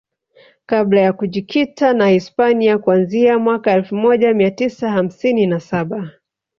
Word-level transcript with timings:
kabla 0.65 1.01
ya 1.01 1.13
kujikita 1.13 1.93
na 1.93 2.07
Hispania 2.09 2.77
kuanzia 2.77 3.39
mwaka 3.39 3.71
elfu 3.71 3.95
moja 3.95 4.33
mia 4.33 4.51
tisa 4.51 4.89
hamsini 4.89 5.47
na 5.47 5.59
saba 5.59 6.11